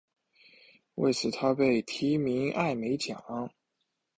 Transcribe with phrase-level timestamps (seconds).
[0.95, 3.51] 为此他被提名艾美奖。